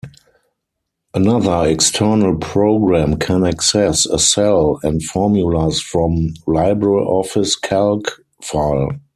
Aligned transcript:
Another 1.13 1.67
external 1.69 2.35
program 2.35 3.17
can 3.19 3.45
access 3.45 4.07
a 4.07 4.17
cell 4.17 4.79
and 4.81 5.03
formulas 5.03 5.79
from 5.79 6.33
LibreOffice 6.47 7.61
Calc 7.61 8.19
file. 8.41 8.89